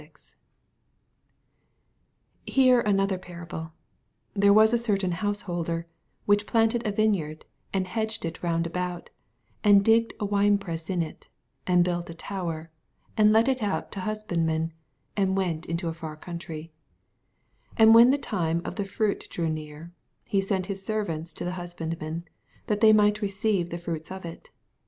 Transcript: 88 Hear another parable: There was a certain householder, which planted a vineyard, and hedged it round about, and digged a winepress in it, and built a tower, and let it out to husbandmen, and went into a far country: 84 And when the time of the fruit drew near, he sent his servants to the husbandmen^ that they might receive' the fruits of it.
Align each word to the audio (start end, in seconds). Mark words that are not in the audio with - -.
88 0.01 0.33
Hear 2.51 2.79
another 2.79 3.19
parable: 3.19 3.73
There 4.33 4.51
was 4.51 4.73
a 4.73 4.79
certain 4.79 5.11
householder, 5.11 5.85
which 6.25 6.47
planted 6.47 6.87
a 6.87 6.91
vineyard, 6.91 7.45
and 7.71 7.85
hedged 7.85 8.25
it 8.25 8.41
round 8.41 8.65
about, 8.65 9.11
and 9.63 9.85
digged 9.85 10.15
a 10.19 10.25
winepress 10.25 10.89
in 10.89 11.03
it, 11.03 11.29
and 11.67 11.83
built 11.83 12.09
a 12.09 12.15
tower, 12.15 12.71
and 13.15 13.31
let 13.31 13.47
it 13.47 13.61
out 13.61 13.91
to 13.91 13.99
husbandmen, 13.99 14.73
and 15.15 15.37
went 15.37 15.67
into 15.67 15.87
a 15.87 15.93
far 15.93 16.15
country: 16.15 16.71
84 17.73 17.75
And 17.77 17.93
when 17.93 18.09
the 18.09 18.17
time 18.17 18.63
of 18.65 18.77
the 18.77 18.85
fruit 18.85 19.27
drew 19.29 19.49
near, 19.49 19.93
he 20.25 20.41
sent 20.41 20.65
his 20.65 20.83
servants 20.83 21.31
to 21.33 21.45
the 21.45 21.51
husbandmen^ 21.61 22.23
that 22.65 22.79
they 22.81 22.91
might 22.91 23.21
receive' 23.21 23.69
the 23.69 23.77
fruits 23.77 24.09
of 24.09 24.25
it. 24.25 24.49